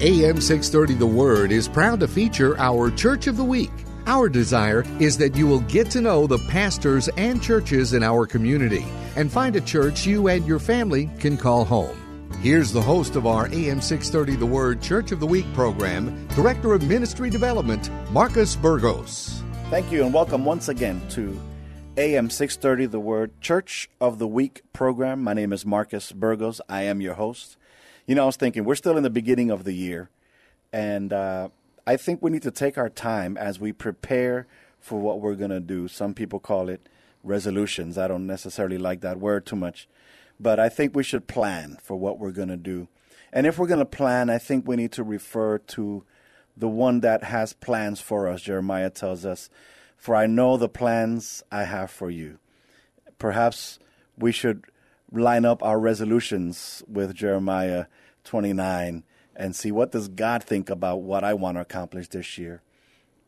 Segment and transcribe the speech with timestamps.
[0.00, 3.72] AM 630 The Word is proud to feature our Church of the Week.
[4.06, 8.24] Our desire is that you will get to know the pastors and churches in our
[8.24, 12.30] community and find a church you and your family can call home.
[12.40, 16.74] Here's the host of our AM 630 The Word Church of the Week program, Director
[16.74, 19.42] of Ministry Development, Marcus Burgos.
[19.68, 21.36] Thank you and welcome once again to
[21.96, 25.24] AM 630 The Word Church of the Week program.
[25.24, 26.60] My name is Marcus Burgos.
[26.68, 27.56] I am your host.
[28.08, 30.08] You know, I was thinking, we're still in the beginning of the year,
[30.72, 31.50] and uh,
[31.86, 34.46] I think we need to take our time as we prepare
[34.80, 35.88] for what we're going to do.
[35.88, 36.88] Some people call it
[37.22, 37.98] resolutions.
[37.98, 39.90] I don't necessarily like that word too much,
[40.40, 42.88] but I think we should plan for what we're going to do.
[43.30, 46.02] And if we're going to plan, I think we need to refer to
[46.56, 48.40] the one that has plans for us.
[48.40, 49.50] Jeremiah tells us
[49.98, 52.38] for I know the plans I have for you.
[53.18, 53.78] Perhaps
[54.16, 54.64] we should
[55.10, 57.86] line up our resolutions with Jeremiah
[58.24, 59.04] 29
[59.34, 62.62] and see what does God think about what I want to accomplish this year.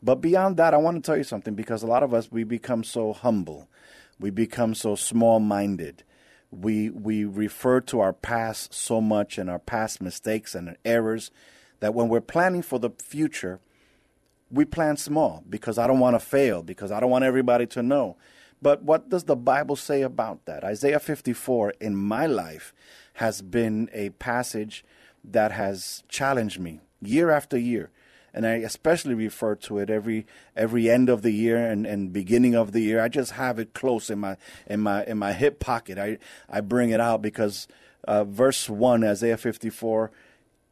[0.03, 2.43] But beyond that, I want to tell you something because a lot of us we
[2.43, 3.67] become so humble.
[4.19, 6.03] We become so small-minded.
[6.51, 11.31] We we refer to our past so much and our past mistakes and errors
[11.79, 13.59] that when we're planning for the future,
[14.51, 17.81] we plan small because I don't want to fail, because I don't want everybody to
[17.81, 18.17] know.
[18.61, 20.63] But what does the Bible say about that?
[20.63, 22.73] Isaiah 54 in my life
[23.15, 24.85] has been a passage
[25.23, 27.89] that has challenged me year after year.
[28.33, 32.55] And I especially refer to it every every end of the year and, and beginning
[32.55, 33.01] of the year.
[33.01, 34.37] I just have it close in my
[34.67, 35.97] in my in my hip pocket.
[35.97, 36.17] I
[36.49, 37.67] I bring it out because
[38.05, 40.11] uh, verse one, Isaiah 54,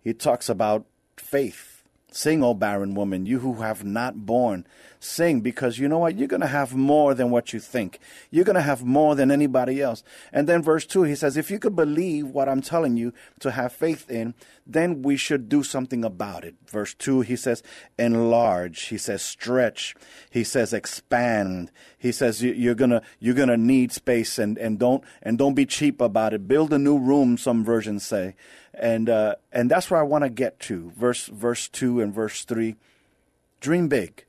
[0.01, 0.85] he talks about
[1.17, 1.78] faith
[2.11, 4.65] Sing, O barren woman, you who have not borne.
[4.99, 6.17] Sing, because you know what?
[6.17, 7.99] You're going to have more than what you think.
[8.31, 10.03] You're going to have more than anybody else.
[10.33, 13.51] And then verse 2, he says, If you could believe what I'm telling you to
[13.51, 14.33] have faith in,
[14.65, 16.55] then we should do something about it.
[16.67, 17.63] Verse 2, he says,
[17.97, 18.81] Enlarge.
[18.87, 19.95] He says, Stretch.
[20.31, 21.71] He says, Expand.
[21.97, 25.65] He says, You're going to you're gonna need space and, and, don't, and don't be
[25.65, 26.47] cheap about it.
[26.47, 28.35] Build a new room, some versions say
[28.79, 30.91] and uh, and that's where I want to get to.
[30.95, 32.75] Verse verse two and verse three.
[33.59, 34.25] Dream big.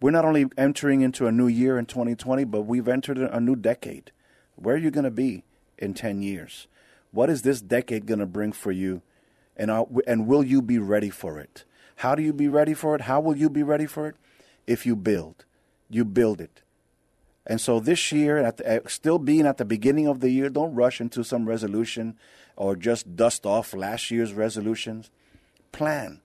[0.00, 3.56] We're not only entering into a new year in 2020, but we've entered a new
[3.56, 4.12] decade.
[4.54, 5.44] Where are you going to be
[5.76, 6.68] in 10 years?
[7.10, 9.02] What is this decade going to bring for you?
[9.56, 11.64] And, uh, and will you be ready for it?
[11.96, 13.02] How do you be ready for it?
[13.02, 14.14] How will you be ready for it?
[14.68, 15.44] If you build,
[15.90, 16.62] you build it.
[17.44, 20.74] And so this year, at the, still being at the beginning of the year, don't
[20.74, 22.16] rush into some resolution
[22.58, 25.10] or just dust off last year's resolutions.
[25.70, 26.20] Plan,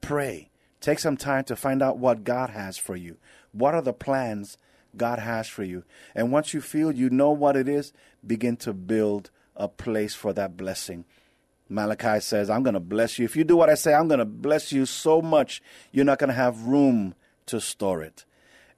[0.00, 3.16] pray, take some time to find out what God has for you.
[3.52, 4.58] What are the plans
[4.96, 5.84] God has for you?
[6.14, 7.92] And once you feel you know what it is,
[8.26, 11.04] begin to build a place for that blessing.
[11.68, 13.24] Malachi says, I'm going to bless you.
[13.24, 16.18] If you do what I say, I'm going to bless you so much, you're not
[16.18, 17.14] going to have room
[17.46, 18.24] to store it.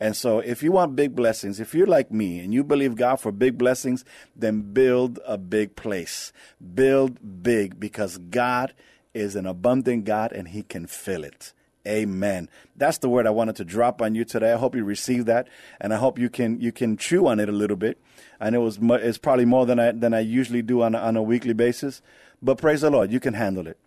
[0.01, 3.17] And so, if you want big blessings, if you're like me and you believe God
[3.17, 4.05] for big blessings,
[4.37, 6.33] then build a big place.
[6.75, 8.75] Build big because God
[9.13, 11.53] is an abundant God and He can fill it.
[11.87, 12.49] Amen.
[12.77, 14.53] That's the word I wanted to drop on you today.
[14.53, 15.49] I hope you receive that,
[15.81, 17.99] and I hope you can you can chew on it a little bit.
[18.39, 21.17] And it was it's probably more than I than I usually do on a, on
[21.17, 22.03] a weekly basis,
[22.43, 23.79] but praise the Lord, you can handle it.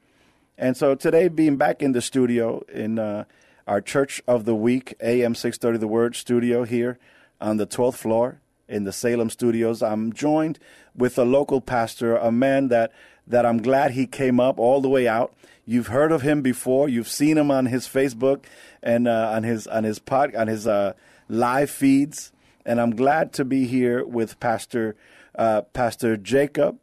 [0.57, 3.25] And so today, being back in the studio in uh,
[3.71, 6.99] our Church of the Week, AM 630 The Word studio here
[7.39, 9.81] on the 12th floor in the Salem studios.
[9.81, 10.59] I'm joined
[10.93, 12.91] with a local pastor, a man that,
[13.25, 15.33] that I'm glad he came up all the way out.
[15.65, 16.89] You've heard of him before.
[16.89, 18.43] You've seen him on his Facebook
[18.83, 20.91] and uh, on his on his pod, on his uh,
[21.29, 22.33] live feeds.
[22.65, 24.97] And I'm glad to be here with Pastor
[25.33, 26.77] uh, Pastor Jacob.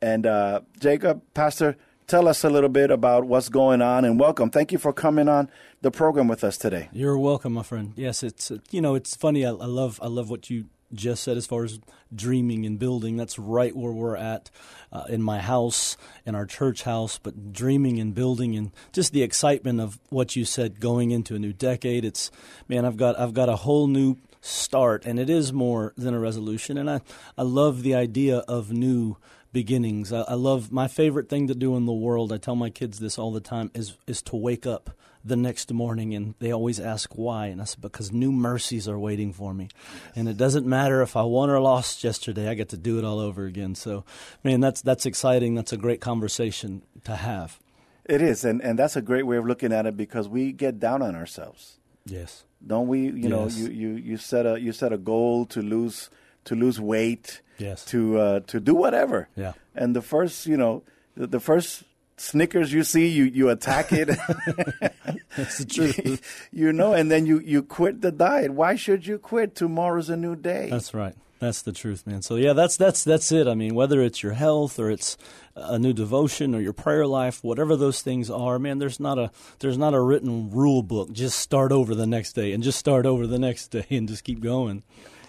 [0.00, 1.76] And uh, Jacob, Pastor,
[2.10, 4.50] tell us a little bit about what's going on and welcome.
[4.50, 5.48] Thank you for coming on
[5.80, 6.88] the program with us today.
[6.92, 7.92] You're welcome, my friend.
[7.94, 9.46] Yes, it's you know it's funny.
[9.46, 11.78] I, I love I love what you just said as far as
[12.12, 13.16] dreaming and building.
[13.16, 14.50] That's right where we're at
[14.92, 19.22] uh, in my house, in our church house, but dreaming and building and just the
[19.22, 22.04] excitement of what you said going into a new decade.
[22.04, 22.32] It's
[22.66, 26.18] man, I've got I've got a whole new start and it is more than a
[26.18, 27.02] resolution and I
[27.38, 29.16] I love the idea of new
[29.52, 30.12] beginnings.
[30.12, 32.32] I, I, love my favorite thing to do in the world.
[32.32, 34.90] I tell my kids this all the time is is to wake up
[35.24, 38.98] the next morning and they always ask why and I said because new mercies are
[38.98, 39.68] waiting for me.
[40.16, 42.48] And it doesn't matter if I won or lost yesterday.
[42.48, 43.74] I get to do it all over again.
[43.74, 44.04] So,
[44.42, 45.54] man, that's that's exciting.
[45.54, 47.58] That's a great conversation to have.
[48.04, 50.80] It is, and and that's a great way of looking at it because we get
[50.80, 51.78] down on ourselves.
[52.06, 52.44] Yes.
[52.66, 53.00] Don't we?
[53.00, 53.30] You yes.
[53.30, 56.10] know, you, you you set a you set a goal to lose
[56.44, 57.84] to lose weight yes.
[57.86, 59.28] to uh, to do whatever.
[59.36, 59.52] Yeah.
[59.74, 60.82] And the first, you know,
[61.16, 61.84] the, the first
[62.20, 64.08] Snickers you see, you, you attack it.
[65.36, 66.48] That's the truth.
[66.52, 68.50] you know, and then you, you quit the diet.
[68.50, 69.54] Why should you quit?
[69.54, 70.68] Tomorrow's a new day.
[70.68, 71.14] That's right.
[71.38, 72.20] That's the truth, man.
[72.20, 73.48] So yeah, that's that's that's it.
[73.48, 75.16] I mean, whether it's your health or it's
[75.56, 79.30] a new devotion or your prayer life, whatever those things are, man, there's not a
[79.60, 81.10] there's not a written rule book.
[81.12, 84.24] Just start over the next day and just start over the next day and just
[84.24, 84.82] keep going.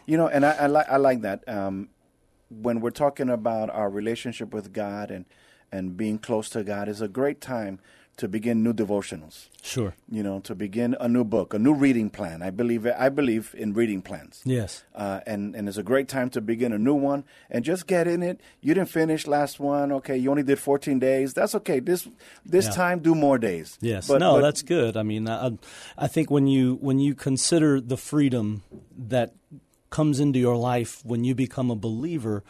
[0.06, 1.48] You know, and I, I like I like that.
[1.48, 1.89] Um,
[2.50, 5.25] when we're talking about our relationship with God and
[5.71, 7.80] and being close to God is a great time
[8.18, 9.48] to begin new devotionals.
[9.63, 9.95] Sure.
[10.12, 12.42] You know, to begin a new book, a new reading plan.
[12.42, 14.42] I believe I believe in reading plans.
[14.44, 14.83] Yes.
[14.94, 18.07] Uh, and and it's a great time to begin a new one and just get
[18.07, 18.42] in it.
[18.59, 19.94] You didn't finish last one.
[19.94, 21.33] Okay, you only did 14 days.
[21.33, 21.80] That's okay.
[21.80, 22.06] This
[22.45, 22.71] this Yeah.
[22.71, 23.77] time do more days.
[23.80, 24.09] Yes.
[24.09, 24.97] But, no, but- that's good.
[24.97, 25.51] I mean, I,
[25.97, 28.63] I think when you when you consider the freedom
[29.07, 29.33] that
[29.91, 32.43] comes into your life when you become a believer,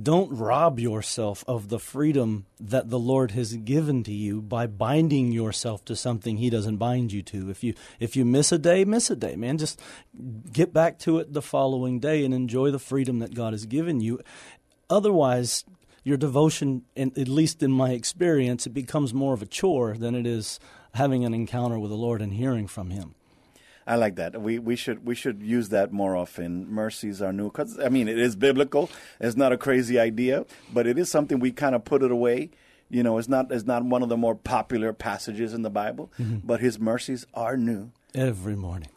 [0.00, 5.32] don't rob yourself of the freedom that the Lord has given to you by binding
[5.32, 7.50] yourself to something He doesn't bind you to.
[7.50, 9.58] If you if you miss a day, miss a day, man.
[9.58, 9.80] Just
[10.52, 14.00] get back to it the following day and enjoy the freedom that God has given
[14.00, 14.20] you.
[14.88, 15.64] Otherwise,
[16.04, 20.26] your devotion, at least in my experience, it becomes more of a chore than it
[20.26, 20.60] is
[20.94, 23.14] having an encounter with the Lord and hearing from Him.
[23.86, 24.40] I like that.
[24.40, 26.70] We we should we should use that more often.
[26.70, 28.90] Mercies are new because I mean it is biblical.
[29.20, 32.50] It's not a crazy idea, but it is something we kind of put it away.
[32.88, 36.10] You know, it's not it's not one of the more popular passages in the Bible,
[36.18, 36.38] Mm-hmm.
[36.46, 38.90] but His mercies are new Every morning.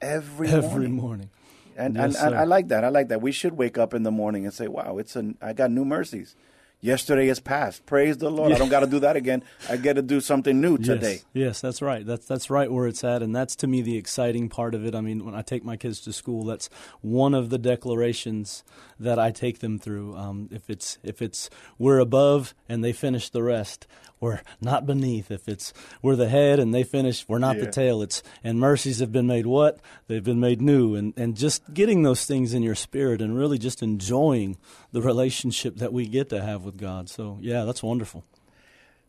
[0.00, 0.92] every Every morning.
[0.96, 1.30] morning.
[1.76, 2.34] And, Yes, and, and.
[2.34, 2.84] I like that.
[2.84, 3.20] I like that.
[3.22, 5.84] We should wake up in the morning and say, "Wow, it's an I got new
[5.84, 6.34] mercies.
[6.80, 7.84] Yesterday is past.
[7.86, 8.52] Praise the Lord.
[8.52, 9.42] I don't got to do that again.
[9.68, 12.06] I get to do something new today." Yes, yes, that's right.
[12.06, 14.94] That's that's right where it's at, and that's to me the exciting part of it.
[14.94, 16.70] I mean, when I take my kids to school, that's
[17.00, 18.62] one of the declarations
[19.00, 20.16] that I take them through.
[20.16, 23.86] Um, if it's if it's we're above and they finish the rest,
[24.20, 25.30] we're not beneath.
[25.30, 25.72] If it's
[26.02, 27.64] we're the head and they finish, we're not Yeah.
[27.66, 28.02] the tail.
[28.02, 29.78] It's and mercies have been made what
[30.08, 33.58] they've been made new, and and just getting those things in your spirit and really
[33.58, 34.56] just enjoying
[34.92, 37.08] the relationship that we get to have with God.
[37.08, 38.24] So yeah, that's wonderful.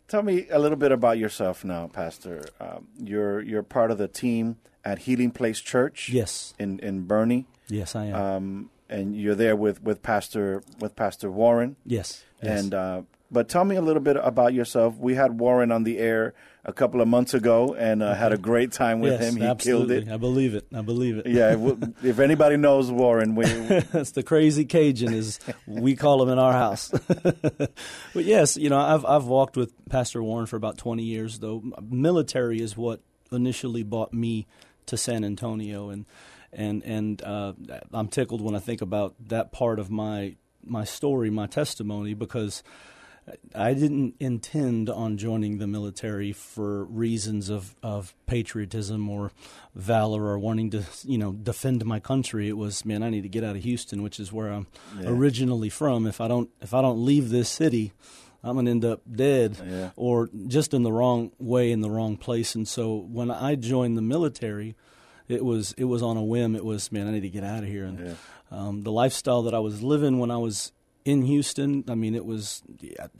[0.08, 2.46] Tell me a little bit about yourself now, Pastor.
[2.60, 6.10] Um, you're you're part of the team at Healing Place Church.
[6.10, 6.54] Yes.
[6.58, 8.16] In in Boerne, Yes, I am.
[8.16, 11.76] um, and you're there with, with Pastor with Pastor Warren.
[11.86, 12.24] yes.
[12.42, 12.62] yes.
[12.62, 13.02] And uh,
[13.32, 14.98] but tell me a little bit about yourself.
[14.98, 16.34] We had Warren on the air
[16.66, 19.38] a couple of months ago, and uh, had a great time with yes, him.
[19.38, 19.96] He absolutely.
[19.98, 20.14] killed it.
[20.14, 20.68] I believe it.
[20.74, 21.28] I believe it.
[21.28, 23.46] Yeah, w- if anybody knows Warren, we,
[23.92, 26.90] That's the crazy Cajun, is we call him in our house.
[27.08, 27.72] but
[28.16, 31.40] yes, you know, I've I've walked with Pastor Warren for about twenty years.
[31.40, 33.02] Though military is what
[33.32, 34.48] initially brought me
[34.88, 36.06] to San Antonio, and
[36.54, 37.54] and and uh,
[37.94, 42.64] I'm tickled when I think about that part of my my story, my testimony, because.
[43.54, 49.32] I didn't intend on joining the military for reasons of, of patriotism or
[49.76, 52.50] valor or wanting to, you know, defend my country.
[52.50, 54.66] It was, man, I need to get out of Houston, which is where I'm
[55.00, 55.10] Yeah.
[55.10, 56.08] originally from.
[56.08, 57.94] If I don't, if I don't leave this city,
[58.44, 59.92] I'm gonna end up dead Yeah.
[59.96, 62.56] or just in the wrong way in the wrong place.
[62.56, 64.76] And so when I joined the military,
[65.30, 66.56] it was it was on a whim.
[66.56, 67.86] It was, man, I need to get out of here.
[67.86, 68.14] And Yeah.
[68.52, 70.74] um, the lifestyle that I was living when I was
[71.06, 72.62] in Houston, I mean, it was.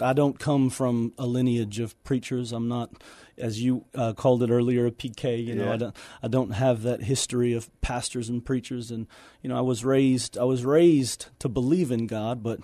[0.02, 2.52] I don't come from a lineage of preachers.
[2.52, 2.92] I'm not,
[3.38, 5.44] as you uh, called it earlier, a PK.
[5.44, 5.74] You know, Yeah.
[5.74, 5.96] I don't.
[6.24, 8.92] I don't have that history of pastors and preachers.
[8.92, 9.08] And
[9.42, 10.38] you know, I was raised.
[10.38, 12.60] I was raised to believe in God, but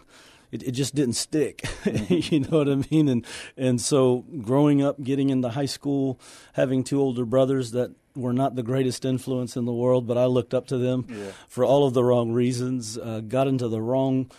[0.51, 1.63] it, it just didn't stick.
[2.09, 3.07] you know what I mean?
[3.07, 3.25] And
[3.57, 6.19] and so growing up, getting into high school,
[6.53, 10.25] having two older brothers that were not the greatest influence in the world, but I
[10.25, 11.31] looked up to them Yeah.
[11.47, 12.97] for all of the wrong reasons.
[12.97, 14.31] Uh, got into the wrong,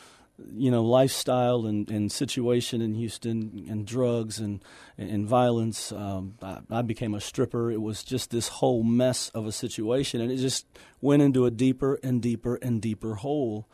[0.55, 4.63] you know, lifestyle and, and situation in Houston, and drugs and
[4.99, 5.93] and violence.
[5.93, 7.71] Um, I, I became a stripper.
[7.71, 10.67] It was just this whole mess of a situation, and it just
[11.01, 13.67] went into a deeper and deeper and deeper hole.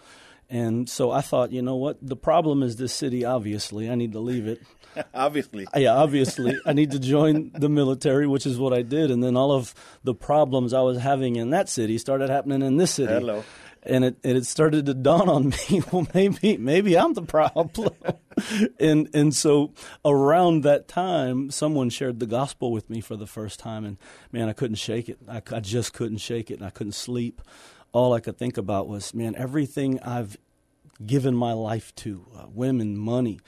[0.52, 1.96] And so I thought, you know what?
[2.02, 3.24] The problem is this city.
[3.24, 4.60] Obviously, I need to leave it.
[5.14, 5.66] obviously.
[5.74, 9.10] Yeah, obviously, I need to join the military, which is what I did.
[9.10, 12.76] And then all of the problems I was having in that city started happening in
[12.76, 13.14] this city.
[13.14, 13.42] Hello.
[13.82, 15.82] And it, and it started to dawn on me.
[15.90, 17.94] Well, maybe maybe I'm the problem.
[18.78, 19.72] and and so
[20.04, 23.96] around that time, someone shared the gospel with me for the first time, and
[24.30, 25.18] man, I couldn't shake it.
[25.26, 27.40] I, I just couldn't shake it, and I couldn't sleep.
[27.92, 30.38] All I could think about was, man, everything I've
[31.06, 33.40] given my life to uh, women, money,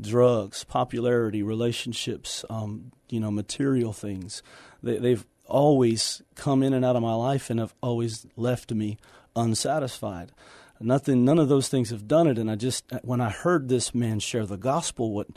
[0.00, 4.42] drugs, popularity, relationships, um, you know, material things.
[4.82, 8.98] They, they've always come in and out of my life and have always left me
[9.36, 10.32] unsatisfied.
[10.80, 12.38] Nothing, none of those things have done it.
[12.38, 15.28] And I just, when I heard this man share the gospel, what,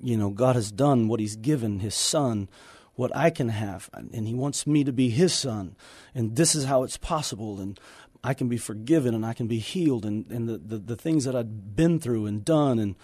[0.00, 2.48] you know, God has done, what He's given His Son,
[2.94, 5.76] what I can have, and He wants me to be His Son,
[6.14, 7.80] and this is how it's possible, and
[8.24, 11.24] I can be forgiven, and I can be healed, and, and the, the, the things
[11.24, 12.94] that I'd been through and done, and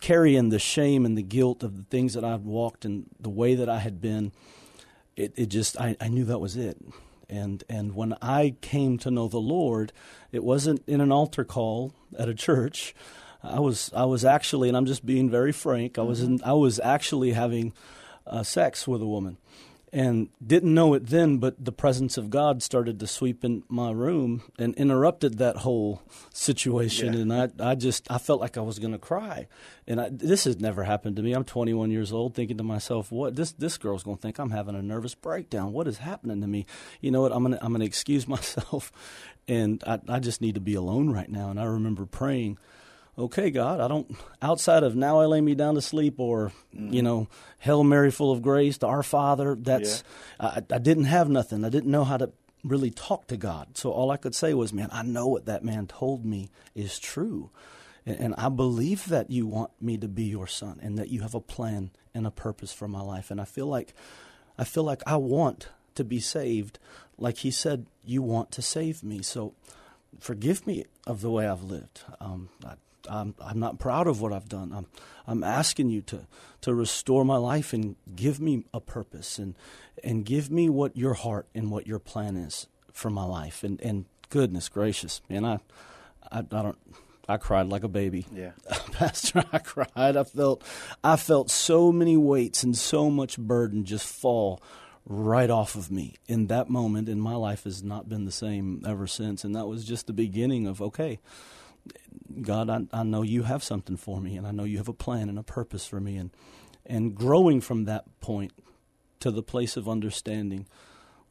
[0.00, 3.54] carrying the shame and the guilt of the things that I've walked and the way
[3.54, 4.32] that I had been,
[5.16, 6.78] it, it just, I, I knew that was it.
[7.28, 9.92] And, and when I came to know the Lord,
[10.32, 12.94] it wasn't in an altar call at a church.
[13.42, 16.54] I was, I was actually, and I'm just being very frank, I was, in, I
[16.54, 17.72] was actually having
[18.26, 19.36] uh, sex with a woman
[19.92, 23.90] and didn't know it then, but the presence of God started to sweep in my
[23.90, 27.12] room and interrupted that whole situation.
[27.12, 27.20] Yeah.
[27.20, 29.48] And I, I just, I felt like I was going to cry.
[29.88, 31.32] And I, this has never happened to me.
[31.32, 33.34] I'm 21 years old, thinking to myself, "What?
[33.34, 35.72] This this girl's going to think I'm having a nervous breakdown.
[35.72, 36.66] What is happening to me?
[37.00, 37.32] You know what?
[37.32, 38.92] I'm going to I'm going to excuse myself,
[39.48, 42.58] and I, I just need to be alone right now." And I remember praying
[43.20, 44.10] okay, God, I don't,
[44.42, 46.92] outside of now I lay me down to sleep or, mm.
[46.92, 50.02] you know, Hail Mary full of grace to our Father, that's,
[50.40, 50.46] yeah.
[50.46, 51.64] I, I didn't have nothing.
[51.64, 52.32] I didn't know how to
[52.64, 53.76] really talk to God.
[53.76, 56.98] So all I could say was, man, I know what that man told me is
[56.98, 57.50] true.
[58.04, 61.20] And, and I believe that you want me to be your son and that you
[61.22, 63.30] have a plan and a purpose for my life.
[63.30, 63.94] And I feel like,
[64.58, 66.78] I feel like I want to be saved
[67.18, 69.22] like he said you want to save me.
[69.22, 69.54] So
[70.18, 72.02] forgive me of the way I've lived.
[72.20, 72.74] Um, I,
[73.08, 74.72] I'm, I'm not proud of what I've done.
[74.72, 74.86] I'm,
[75.26, 76.26] I'm asking you to,
[76.62, 79.54] to restore my life and give me a purpose and,
[80.02, 83.64] and give me what your heart and what your plan is for my life.
[83.64, 85.60] And, and goodness gracious, man, I,
[86.30, 86.78] I, I don't,
[87.28, 88.26] I cried like a baby.
[88.34, 88.52] Yeah.
[88.92, 90.16] Pastor, I cried.
[90.16, 90.64] I felt,
[91.04, 94.60] I felt so many weights and so much burden just fall
[95.06, 98.82] right off of me in that moment and my life has not been the same
[98.86, 101.18] ever since and that was just the beginning of okay
[102.42, 104.92] God, I, I know you have something for me, and I know you have a
[104.94, 106.30] plan and a purpose for me, and
[106.86, 108.52] and growing from that point
[109.20, 110.66] to the place of understanding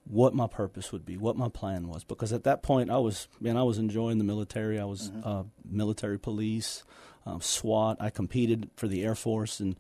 [0.06, 2.04] what my purpose would be, what my plan was.
[2.04, 4.80] Because at that point, I was man, I was enjoying the military.
[4.80, 5.28] I was mm-hmm.
[5.28, 6.84] uh, military police,
[7.30, 7.98] um, SWAT.
[8.00, 9.76] I competed for the Air Force, and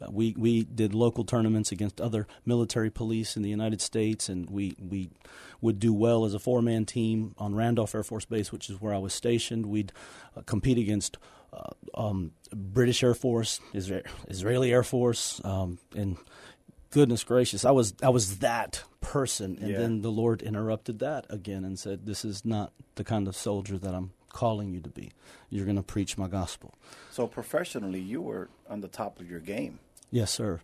[0.00, 4.48] uh, we we did local tournaments against other military police in the United States, and
[4.50, 5.10] we we
[5.60, 8.80] would do well as a four man team on Randolph Air Force Base, which is
[8.80, 9.66] where I was stationed.
[9.66, 9.92] We'd
[10.36, 11.18] uh, compete against
[11.52, 16.16] uh, um, British Air Force, Isra- Israeli Air Force, um, and
[16.94, 19.78] goodness gracious, I was I was that person, and yeah.
[19.78, 23.76] then the Lord interrupted that again and said, "This is not the kind of soldier
[23.78, 25.12] that I'm calling you to be.
[25.48, 26.74] You're going to preach my gospel."
[27.10, 29.78] So professionally, you were on the top of your game.
[30.10, 30.60] Yes, sir.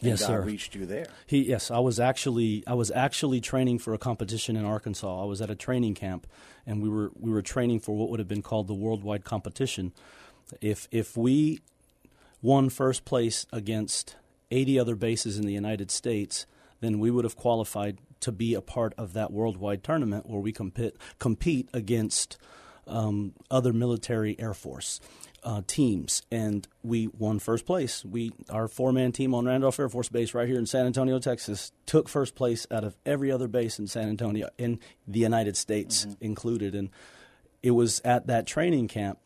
[0.00, 0.40] And yes, God sir.
[0.42, 1.06] Reached you there.
[1.26, 5.22] He yes, I was actually I was actually training for a competition in Arkansas.
[5.22, 6.26] I was at a training camp,
[6.66, 9.92] and we were we were training for what would have been called the worldwide competition.
[10.60, 11.60] If if we
[12.42, 14.16] won first place against
[14.50, 16.46] 80 other bases in the United States,
[16.80, 20.52] then we would have qualified to be a part of that worldwide tournament where we
[20.52, 22.36] compete compete against
[22.86, 25.00] um, other military air force
[25.44, 28.04] uh, teams, and we won first place.
[28.04, 31.18] We our four man team on Randolph Air Force Base right here in San Antonio,
[31.18, 35.56] Texas, took first place out of every other base in San Antonio, in the United
[35.56, 36.24] States mm-hmm.
[36.24, 36.74] included.
[36.74, 36.90] And
[37.62, 39.18] it was at that training camp,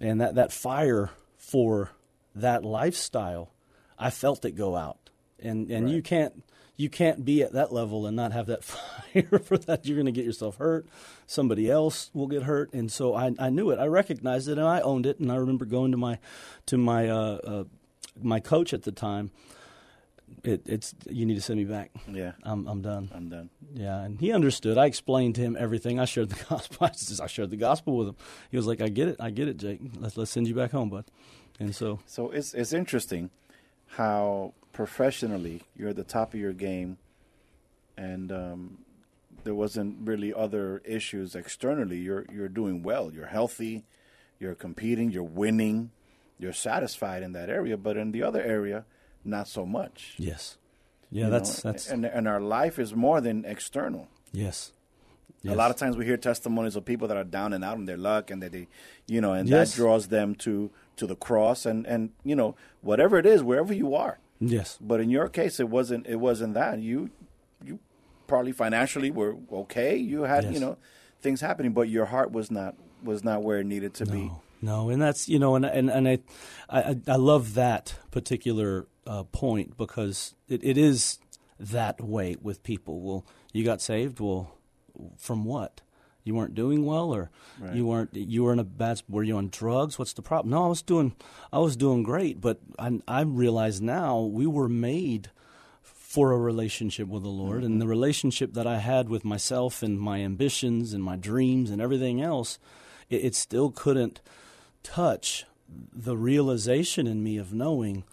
[0.00, 1.92] and that that fire for
[2.34, 3.52] that lifestyle,
[3.98, 5.10] I felt it go out.
[5.38, 5.94] And and right.
[5.94, 6.44] you can't
[6.80, 9.84] you can't be at that level and not have that fire for that.
[9.84, 10.86] You're going to get yourself hurt.
[11.26, 12.72] Somebody else will get hurt.
[12.72, 13.78] And so I, I knew it.
[13.78, 15.20] I recognized it and I owned it.
[15.20, 16.18] And I remember going to my
[16.66, 17.64] to my uh, uh,
[18.22, 19.30] my coach at the time.
[20.42, 21.90] It, it's you need to send me back.
[22.10, 23.10] Yeah, I'm I'm done.
[23.12, 23.50] I'm done.
[23.74, 24.78] Yeah, and he understood.
[24.78, 25.98] I explained to him everything.
[25.98, 26.86] I shared the gospel.
[26.86, 28.16] I, just, I shared the gospel with him.
[28.50, 29.16] He was like, "I get it.
[29.18, 29.80] I get it, Jake.
[29.98, 31.04] Let's let's send you back home, bud."
[31.58, 33.30] And so, so it's it's interesting
[33.88, 36.96] how professionally you're at the top of your game,
[37.98, 38.78] and um,
[39.44, 41.98] there wasn't really other issues externally.
[41.98, 43.12] You're you're doing well.
[43.12, 43.84] You're healthy.
[44.38, 45.10] You're competing.
[45.10, 45.90] You're winning.
[46.38, 48.86] You're satisfied in that area, but in the other area,
[49.22, 50.14] not so much.
[50.16, 50.56] Yes.
[51.10, 51.72] Yeah, you that's know?
[51.72, 54.08] that's and and our life is more than external.
[54.32, 54.72] Yes.
[55.42, 55.52] Yes.
[55.52, 57.84] A lot of times we hear testimonies of people that are down and out in
[57.84, 58.66] their luck, and that they,
[59.06, 59.72] you know, and yes.
[59.72, 63.74] that draws them to to the cross, and and you know, whatever it is, wherever
[63.74, 64.78] you are, Yes.
[64.80, 66.06] But in your case, it wasn't.
[66.06, 67.10] It wasn't that you
[67.62, 67.78] you
[68.26, 69.96] probably financially were okay.
[69.96, 70.54] You had yes.
[70.54, 70.78] you know
[71.20, 74.30] things happening, but your heart was not was not where it needed to no, be.
[74.62, 76.18] No, and that's you know, and and and I
[76.68, 81.18] I, I love that particular uh, point because it, it is
[81.58, 83.00] that way with people.
[83.00, 84.20] Well, you got saved.
[84.20, 84.56] Well,
[85.18, 85.82] from what?
[86.30, 87.74] You weren't doing well, or right.
[87.74, 89.02] you weren't you were in a bad.
[89.08, 89.98] Were you on drugs?
[89.98, 90.50] What's the problem?
[90.50, 91.16] No, I was doing
[91.52, 95.30] I was doing great, but I, I realize now we were made
[95.82, 97.72] for a relationship with the Lord, mm-hmm.
[97.72, 101.82] and the relationship that I had with myself and my ambitions and my dreams and
[101.82, 102.60] everything else,
[103.08, 104.20] it, it still couldn't
[104.84, 105.46] touch
[105.92, 108.04] the realization in me of knowing,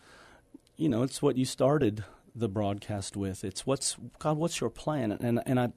[0.75, 3.43] you know, it's what you started the broadcast with.
[3.43, 5.11] It's what's God, what's your plan?
[5.11, 5.71] And and I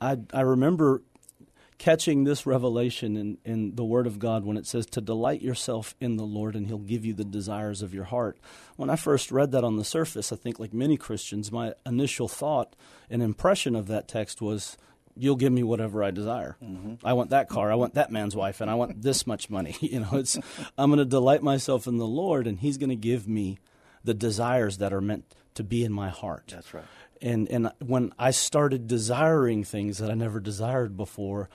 [0.00, 1.02] I I remember
[1.78, 5.94] catching this revelation in, in the Word of God when it says to delight yourself
[6.00, 8.38] in the Lord and He'll give you the desires of your heart.
[8.76, 12.28] When I first read that on the surface, I think like many Christians, my initial
[12.28, 12.74] thought
[13.10, 14.76] and impression of that text was
[15.16, 16.56] you'll give me whatever I desire.
[16.62, 17.06] Mm-hmm.
[17.06, 19.76] I want that car, I want that man's wife, and I want this much money.
[19.86, 20.36] You know, it's
[20.76, 23.58] I'm going to delight myself in the Lord, and He's going to give me
[24.04, 25.24] the desires that are meant
[25.56, 26.44] to be in my heart.
[26.48, 26.84] That's right.
[27.20, 31.48] And and when I started desiring things that I never desired before,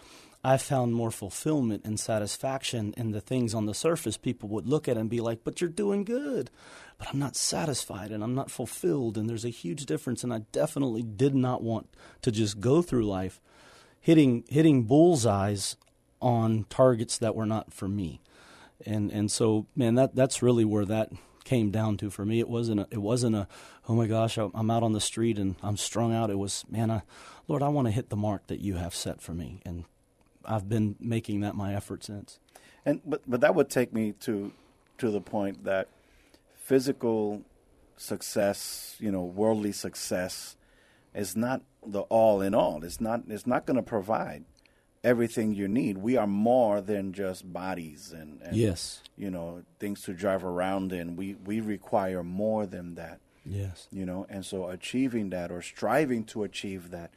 [0.43, 4.17] I found more fulfillment and satisfaction in the things on the surface.
[4.17, 6.49] People would look at and be like, "But you're doing good."
[6.97, 10.39] But I'm not satisfied and I'm not fulfilled and there's a huge difference and I
[10.51, 11.89] definitely did not want
[12.21, 13.41] to just go through life
[14.01, 15.77] hitting hitting bullseyes
[16.21, 18.21] on targets that were not for me.
[18.85, 21.11] And and so man that that's really where that
[21.43, 22.39] came down to for me.
[22.39, 23.47] It wasn't a, it wasn't a
[23.87, 26.29] oh my gosh I'm out on the street and I'm strung out.
[26.29, 27.01] It was man, I,
[27.47, 29.85] Lord, I want to hit the mark that you have set for me, and
[30.45, 32.39] I've been making that my effort since.
[32.85, 34.51] And but but that would take me to
[34.99, 35.87] to the point that
[36.55, 37.41] physical
[37.97, 40.55] success, you know, worldly success,
[41.13, 42.83] is not the all in all.
[42.83, 44.45] It's not it's not going to provide
[45.03, 45.97] everything you need.
[45.97, 50.93] We are more than just bodies and, and yes, you know, things to drive around
[50.93, 51.15] in.
[51.15, 53.19] We we require more than that.
[53.45, 53.87] Yes.
[53.91, 57.11] You know, and so achieving that or striving to achieve that,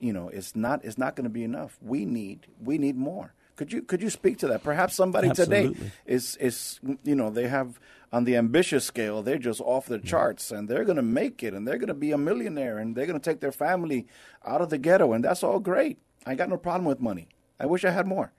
[0.00, 1.78] you know, it's not it's not going to be enough.
[1.80, 3.34] We need we need more.
[3.56, 4.62] Could you could you speak to that?
[4.62, 5.74] Perhaps somebody Absolutely.
[5.74, 7.80] today is is you know, they have
[8.12, 11.52] on the ambitious scale, they're just off the charts and they're going to make it
[11.52, 14.06] and they're going to be a millionaire and they're going to take their family
[14.46, 15.98] out of the ghetto and that's all great.
[16.24, 17.28] I got no problem with money.
[17.60, 18.32] I wish I had more.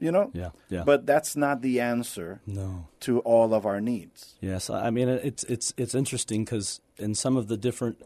[0.00, 0.30] You know?
[0.32, 0.84] Yeah, yeah.
[0.84, 2.86] But that's not the answer no.
[3.00, 4.36] to all of our needs.
[4.40, 8.00] Yes, I mean it's it's it's interesting cuz in some of the different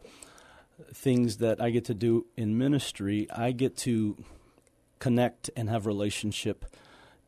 [0.95, 4.17] things that I get to do in ministry, I get to
[5.01, 6.65] connect and have relationship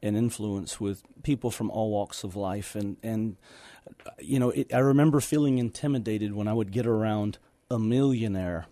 [0.03, 3.37] and influence with people from all walks of life and and
[4.19, 7.39] you know, it, I remember feeling intimidated when I would get around
[7.71, 8.67] a millionaire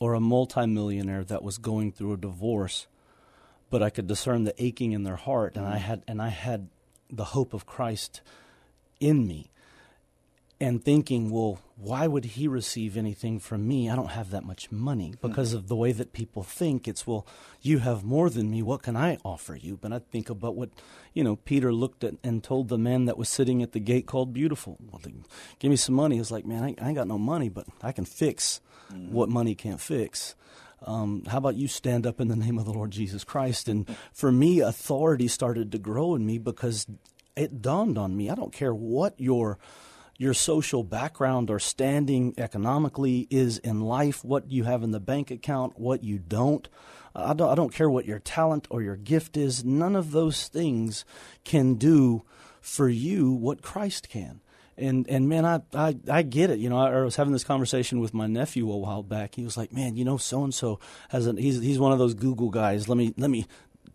[0.00, 2.86] or a multimillionaire that was going through a divorce,
[3.72, 6.68] but I could discern the aching in their heart, and I had and I had
[7.10, 8.20] the hope of Christ
[9.00, 9.50] in me
[10.60, 13.90] and thinking, well, why would he receive anything from me?
[13.90, 15.26] I don't have that much money hmm.
[15.26, 16.86] because of the way that people think.
[16.86, 17.26] It's, well,
[17.60, 18.62] you have more than me.
[18.62, 19.76] What can I offer you?
[19.76, 20.70] But I think about what,
[21.14, 24.06] you know, Peter looked at and told the man that was sitting at the gate
[24.06, 25.00] called Beautiful, well,
[25.58, 26.14] give me some money.
[26.14, 28.60] He was like, man, I, I ain't got no money, but I can fix
[28.92, 29.12] mm-hmm.
[29.12, 30.36] what money can't fix.
[30.86, 33.68] Um, how about you stand up in the name of the Lord Jesus Christ?
[33.68, 36.86] And for me, authority started to grow in me because
[37.36, 38.30] it dawned on me.
[38.30, 39.58] I don't care what your
[40.18, 45.32] your social background or standing economically is in life, what you have in the bank
[45.32, 46.68] account, what you don't.
[47.14, 49.64] I don't, I don't care what your talent or your gift is.
[49.64, 51.04] None of those things
[51.44, 52.22] can do
[52.60, 54.41] for you what Christ can.
[54.76, 56.58] And and man, I, I, I get it.
[56.58, 59.34] You know, I, was having this conversation with my nephew a while back.
[59.34, 60.80] He was like, "Man, you know, so and so
[61.10, 62.88] has an he's he's one of those Google guys.
[62.88, 63.46] Let me let me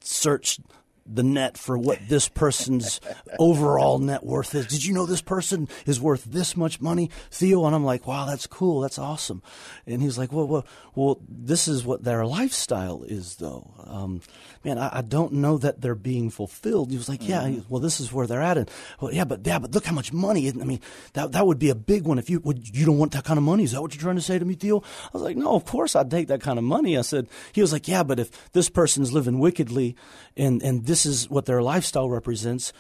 [0.01, 0.59] search
[1.07, 2.99] the net for what this person's
[3.39, 4.67] overall net worth is.
[4.67, 7.65] Did you know this person is worth this much money, Theo?
[7.65, 9.41] And I'm like, wow, that's cool, that's awesome.
[9.85, 10.65] And he's like, well, well,
[10.95, 13.73] well this is what their lifestyle is, though.
[13.85, 14.21] Um,
[14.63, 16.91] man, I, I, don't know that they're being fulfilled.
[16.91, 17.61] He was like, yeah, mm-hmm.
[17.69, 18.57] well, this is where they're at.
[18.57, 20.49] And well, yeah, but yeah, but look how much money.
[20.49, 20.81] I mean,
[21.13, 22.75] that that would be a big one if you would.
[22.75, 23.63] You don't want that kind of money.
[23.63, 24.79] Is that what you're trying to say to me, Theo?
[24.81, 26.97] I was like, no, of course I'd take that kind of money.
[26.97, 29.95] I said, he was like, yeah, but if this person's living wickedly,
[30.35, 32.73] and and this is what their lifestyle represents,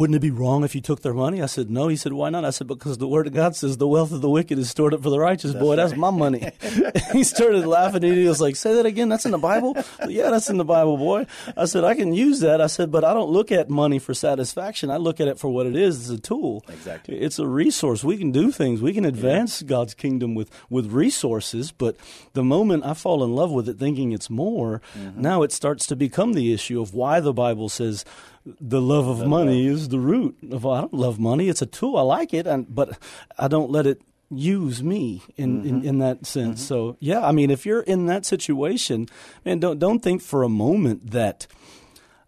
[0.00, 1.42] wouldn't it be wrong if you took their money?
[1.42, 1.88] I said, no.
[1.88, 2.42] He said, why not?
[2.42, 4.94] I said, because the word of God says the wealth of the wicked is stored
[4.94, 5.52] up for the righteous.
[5.52, 5.76] That's Boy, right.
[5.76, 6.52] that's my money.
[7.12, 9.10] he started laughing and he was like, say that again.
[9.10, 9.76] That's in the Bible?
[10.08, 11.26] yeah, that's in the Bible, boy.
[11.54, 12.62] I said, I can use that.
[12.62, 14.90] I said, but I don't look at money for satisfaction.
[14.90, 16.00] I look at it for what it is.
[16.00, 16.64] It's a tool.
[16.70, 17.20] Exactly.
[17.20, 18.02] It's a resource.
[18.02, 18.80] We can do things.
[18.80, 19.68] We can advance yeah.
[19.68, 21.72] God's kingdom with, with resources.
[21.72, 21.96] But
[22.32, 25.20] the moment I fall in love with it thinking it's more, mm-hmm.
[25.20, 28.06] now it starts to become the issue of why the Bible says
[28.44, 30.72] the love of money is the root of all.
[30.72, 31.48] I don't love money.
[31.48, 31.96] It's a tool.
[31.96, 32.98] I like it, and but
[33.38, 36.62] I don't let it use me in, in, in, that sense.
[36.64, 39.08] So yeah, I mean, if you're in that situation,
[39.44, 41.46] man, don't don't think for a moment that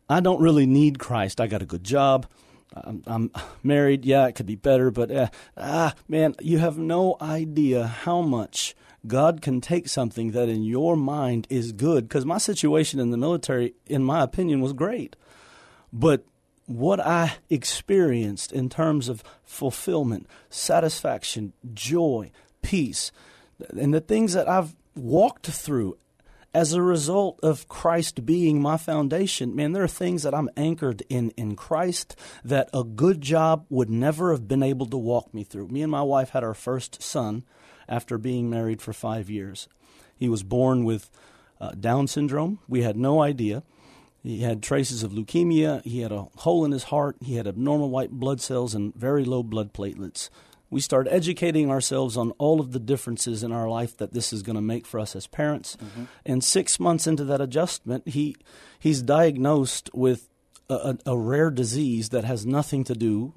[0.09, 1.41] I don't really need Christ.
[1.41, 2.27] I got a good job.
[2.75, 3.31] I'm, I'm
[3.63, 4.05] married.
[4.05, 8.75] Yeah, it could be better, but uh, ah, man, you have no idea how much
[9.07, 12.09] God can take something that in your mind is good.
[12.09, 15.17] Because my situation in the military, in my opinion, was great,
[15.93, 16.25] but
[16.67, 22.31] what I experienced in terms of fulfillment, satisfaction, joy,
[22.63, 23.13] peace,
[23.77, 25.99] and the things that I've walked through
[26.55, 31.03] as a result of Christ being my foundation, man, there are things that I'm anchored
[31.09, 35.45] in in Christ that a good job would never have been able to walk me
[35.45, 35.69] through.
[35.69, 37.45] Me and my wife had our first son
[37.89, 39.69] after being married for five years.
[40.17, 41.11] He was born with
[41.61, 42.59] uh, Down syndrome.
[42.69, 43.63] We had no idea.
[44.23, 45.83] He had traces of leukemia.
[45.85, 47.17] He had a hole in his heart.
[47.21, 50.31] He had abnormal white blood cells and very low blood platelets.
[50.71, 54.43] We start educating ourselves on all of the differences in our life that this is
[54.43, 55.77] going to make for us as parents.
[55.77, 56.05] Mm-hmm.
[56.25, 58.37] And six months into that adjustment, he
[58.79, 60.29] he's diagnosed with
[60.71, 60.75] a,
[61.07, 63.35] a, a rare disease that has nothing to do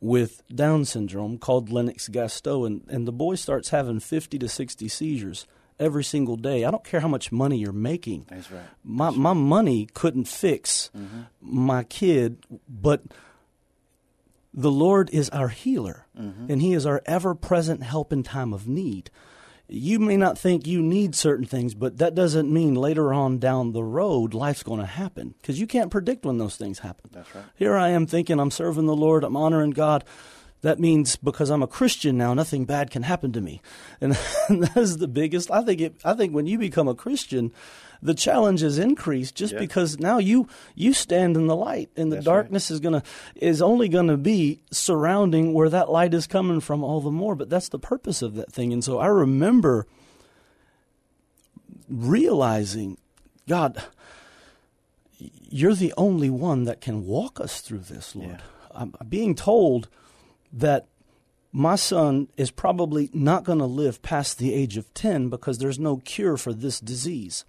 [0.00, 5.46] with Down syndrome called Lennox-Gastaut, and, and the boy starts having 50 to 60 seizures
[5.82, 6.64] every single day.
[6.64, 8.26] I don't care how much money you're making.
[8.28, 8.62] That's right.
[8.84, 11.22] My That's my money couldn't fix mm-hmm.
[11.40, 13.02] my kid, but
[14.54, 16.50] the Lord is our healer, mm-hmm.
[16.50, 19.10] and He is our ever present help in time of need.
[19.68, 23.72] You may not think you need certain things, but that doesn't mean later on down
[23.72, 27.10] the road life's going to happen because you can't predict when those things happen.
[27.12, 27.44] That's right.
[27.56, 30.04] Here I am thinking I'm serving the Lord, I'm honoring God
[30.62, 33.60] that means because I'm a Christian now, nothing bad can happen to me.
[34.00, 34.12] And
[34.48, 35.50] that is the biggest.
[35.50, 35.80] I think.
[35.80, 37.52] It, I think when you become a Christian,
[38.00, 39.58] the challenge is increased just yeah.
[39.58, 42.74] because now you you stand in the light, and the That's darkness right.
[42.74, 43.02] is gonna
[43.34, 47.34] is only gonna be surrounding where that light is coming from all the more.
[47.34, 48.72] But that's the purpose of that thing.
[48.72, 49.88] And so I remember
[51.88, 52.98] realizing,
[53.48, 53.82] God,
[55.18, 58.30] you're the only one that can walk us through this, Lord.
[58.30, 58.40] Yeah.
[58.74, 59.88] I'm being told
[60.52, 60.86] that
[61.52, 65.78] my son is probably not going to live past the age of 10 because there's
[65.78, 67.44] no cure for this disease.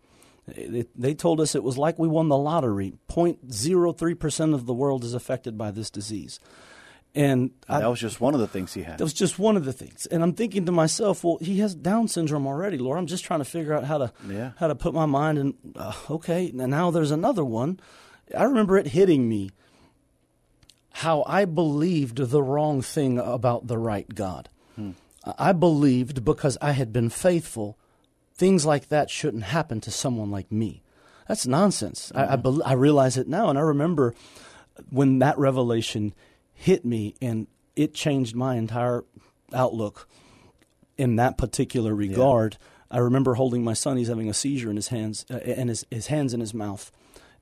[0.46, 2.94] they told us it was like we won the lottery.
[3.10, 6.40] 0.03% of the world is affected by this disease.
[7.16, 8.98] And, and that I, was just one of the things he had.
[8.98, 10.08] That was just one of the things.
[10.08, 12.98] And I'm thinking to myself, well, he has Down syndrome already, Lord.
[12.98, 14.54] I'm just trying to figure out how to yeah.
[14.58, 15.54] how to put my mind in.
[15.76, 17.80] Uh, okay, now there's another one.
[18.36, 19.52] I remember it hitting me
[20.94, 24.48] how I believed the wrong thing about the right God.
[24.76, 24.92] Hmm.
[25.38, 27.78] I believed because I had been faithful,
[28.36, 30.84] things like that shouldn't happen to someone like me.
[31.28, 32.12] That's nonsense.
[32.14, 32.30] Mm-hmm.
[32.30, 34.14] I, I, be- I realize it now, and I remember
[34.90, 36.14] when that revelation
[36.54, 39.04] hit me, and it changed my entire
[39.52, 40.08] outlook
[40.98, 42.58] in that particular regard.
[42.60, 42.98] Yeah.
[42.98, 45.86] I remember holding my son; he's having a seizure in his hands, uh, and his,
[45.90, 46.92] his hands in his mouth,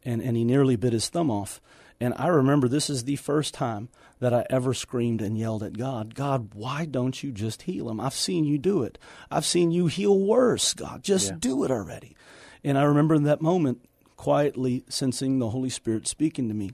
[0.05, 1.59] and, and he nearly bit his thumb off.
[2.01, 3.87] And I remember this is the first time
[4.19, 7.99] that I ever screamed and yelled at God, God, why don't you just heal him?
[7.99, 8.97] I've seen you do it.
[9.29, 11.03] I've seen you heal worse, God.
[11.03, 11.37] Just yeah.
[11.39, 12.15] do it already.
[12.63, 13.87] And I remember in that moment
[14.17, 16.71] quietly sensing the Holy Spirit speaking to me.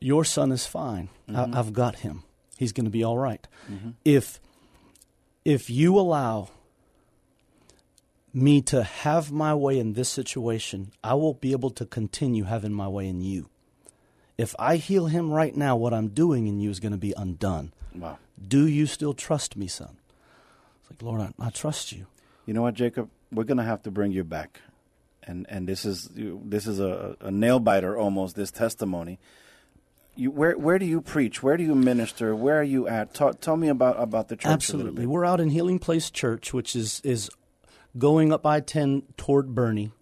[0.00, 1.08] Your son is fine.
[1.30, 1.54] Mm-hmm.
[1.54, 2.24] I, have got him.
[2.58, 3.46] He's going to be all right.
[3.70, 3.90] mm-hmm.
[4.04, 4.38] If
[5.46, 6.50] if you allow
[8.32, 12.72] me to have my way in this situation, I will be able to continue having
[12.72, 13.48] my way in you.
[14.36, 17.14] If I heal him right now, what I'm doing in you is going to be
[17.16, 17.72] undone.
[17.94, 18.18] Wow.
[18.46, 19.96] Do you still trust me, son?
[20.80, 22.06] It's like, Lord, I, I trust you.
[22.46, 23.10] You know what, Jacob?
[23.32, 24.60] We're going to have to bring you back.
[25.24, 28.36] And, and this is this is a, a nail biter almost.
[28.36, 29.18] This testimony.
[30.16, 31.42] You, where where do you preach?
[31.42, 32.34] Where do you minister?
[32.34, 33.12] Where are you at?
[33.12, 34.50] Talk, tell me about about the church.
[34.50, 37.30] Absolutely, we're out in Healing Place Church, which is is
[37.96, 39.92] going up I 10 toward Boerne.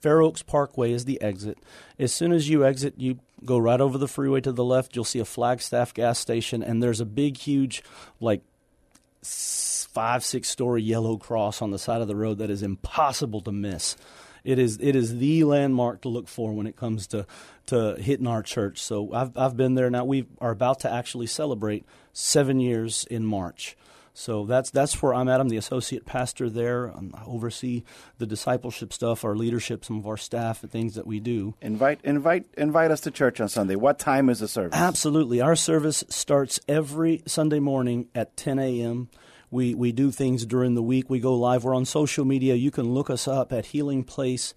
[0.00, 1.58] Fair Oaks Parkway is the exit.
[1.98, 4.96] As soon as you exit, you go right over the freeway to the left.
[4.96, 7.84] You'll see a Flagstaff gas station, and there's a big, huge,
[8.20, 8.42] like
[9.22, 13.52] five, six story yellow cross on the side of the road that is impossible to
[13.52, 13.96] miss.
[14.44, 17.26] It is it is the landmark to look for when it comes to
[17.66, 18.82] to hitting our church.
[18.82, 20.04] So I've I've been there now.
[20.04, 23.76] We are about to actually celebrate seven years in March.
[24.14, 25.40] So that's that's where I'm at.
[25.40, 26.94] I'm the associate pastor there.
[26.94, 27.82] Um, I oversee
[28.18, 31.54] the discipleship stuff, our leadership, some of our staff, and things that we do.
[31.62, 33.74] Invite invite invite us to church on Sunday.
[33.74, 34.78] What time is the service?
[34.78, 39.08] Absolutely, our service starts every Sunday morning at 10 a.m.
[39.50, 41.08] We we do things during the week.
[41.08, 41.64] We go live.
[41.64, 42.54] We're on social media.
[42.54, 44.52] You can look us up at Healing Place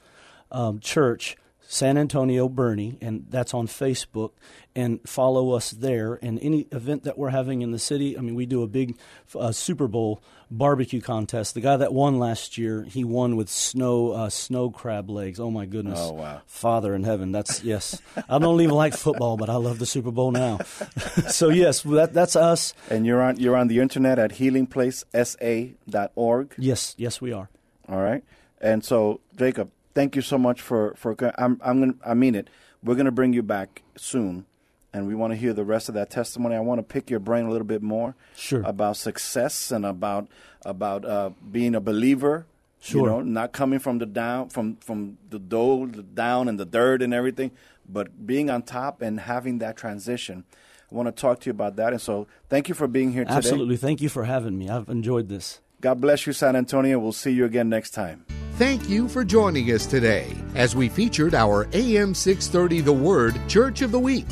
[0.51, 1.37] um, Church
[1.67, 4.31] San Antonio Boerne, and that's on Facebook.
[4.77, 6.19] And follow us there.
[6.21, 8.97] And any event that we're having in the city, I mean, we do a big
[9.33, 11.53] uh, Super Bowl barbecue contest.
[11.53, 15.39] The guy that won last year, he won with snow uh, snow crab legs.
[15.39, 15.99] Oh my goodness!
[16.01, 16.41] Oh wow!
[16.45, 17.31] Father in heaven.
[17.31, 18.01] That's yes.
[18.29, 20.57] I don't even like football, but I love the Super Bowl now.
[21.29, 22.73] so yes, that, that's us.
[22.89, 26.53] And you're on you're on the internet at healingplacesa.org.
[26.57, 27.49] Yes, yes, we are.
[27.87, 28.23] All right.
[28.61, 31.15] And so, Jacob, thank you so much for for.
[31.39, 32.49] I'm I'm gonna I mean it.
[32.83, 34.45] We're gonna bring you back soon,
[34.93, 36.55] and we want to hear the rest of that testimony.
[36.55, 40.27] I want to pick your brain a little bit more, sure, about success and about
[40.63, 42.45] about uh, being a believer.
[42.79, 43.01] Sure.
[43.01, 46.65] You know, not coming from the down from from the dough, the down and the
[46.65, 47.49] dirt and everything,
[47.89, 50.43] but being on top and having that transition.
[50.91, 51.93] I want to talk to you about that.
[51.93, 53.37] And so, thank you for being here today.
[53.37, 53.75] Absolutely.
[53.75, 54.69] Thank you for having me.
[54.69, 55.59] I've enjoyed this.
[55.81, 56.99] God bless you, San Antonio.
[56.99, 58.23] We'll see you again next time.
[58.57, 63.81] Thank you for joining us today as we featured our AM 630 The Word Church
[63.81, 64.27] of the Week.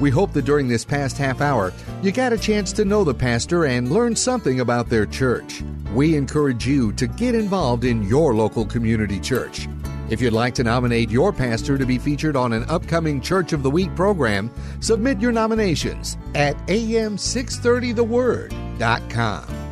[0.00, 3.12] We hope that during this past half hour, you got a chance to know the
[3.12, 5.62] pastor and learn something about their church.
[5.92, 9.68] We encourage you to get involved in your local community church.
[10.08, 13.62] If you'd like to nominate your pastor to be featured on an upcoming Church of
[13.62, 14.50] the Week program,
[14.80, 19.67] submit your nominations at am630theword.com.